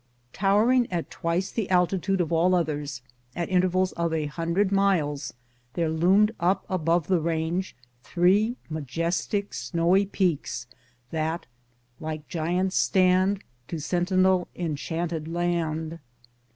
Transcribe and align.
Towering 0.33 0.91
at 0.91 1.11
twice 1.11 1.51
the 1.51 1.69
alti 1.69 1.99
tude 1.99 2.21
of 2.21 2.31
all 2.33 2.55
others, 2.55 3.03
at 3.35 3.49
intervals 3.49 3.91
of 3.91 4.11
a 4.11 4.25
hundred 4.25 4.71
miles 4.71 5.31
there 5.75 5.89
loomed 5.89 6.31
up 6.39 6.65
above 6.67 7.05
the 7.05 7.19
range 7.21 7.75
three 8.01 8.55
majestic, 8.67 9.53
snowy 9.53 10.07
peaks 10.07 10.65
that 11.11 11.45
''Like 11.99 12.27
giants 12.27 12.77
stand 12.77 13.43
To 13.67 13.77
sentinel 13.77 14.47
enchanted 14.55 15.27
land.'' 15.27 15.99